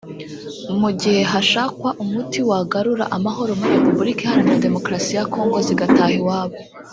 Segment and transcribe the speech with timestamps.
[0.79, 6.57] mu gihe hashakwa umuti wagarura amahoro muri Repubulika iharanira demokarasi ya Kongo zigataha iwabo